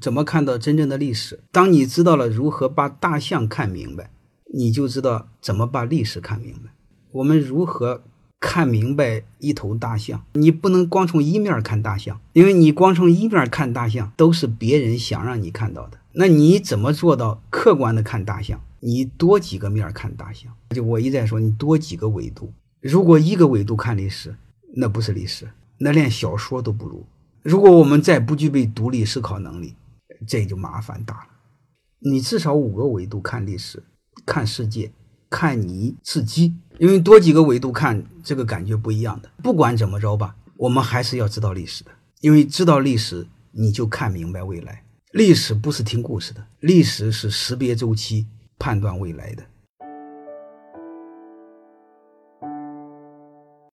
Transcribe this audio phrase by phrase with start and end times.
[0.00, 1.40] 怎么看到真正的历史？
[1.52, 4.10] 当你知道了如何把大象看明白，
[4.54, 6.70] 你就知道怎么把历史看明白。
[7.12, 8.02] 我们如何
[8.38, 10.22] 看明白一头大象？
[10.34, 15.98] 你不能光从一面看大象，因为你光从一面看大象，都是别人想让你看到的。
[16.12, 18.60] 那你怎么做到客观的看大象？
[18.80, 22.52] 你多几个面看大象，就我一再说，你多几个维度。
[22.80, 24.36] 如果一个维度看历史，
[24.76, 27.04] 那不是历史，那连小说都不如。
[27.42, 29.74] 如果我们再不具备独立思考能力，
[30.26, 31.28] 这就麻烦大了。
[31.98, 33.82] 你至少五个维度看历史、
[34.24, 34.92] 看世界、
[35.28, 39.30] 看你自己，因为多几个维度看这个感觉不一样的。
[39.42, 44.84] 不管怎么着吧，我们还是要知道历史的，因为知道历史，你就看明白未来。
[45.12, 48.26] 历史不是听故事的，历史是识别周期、
[48.58, 49.42] 判断未来的。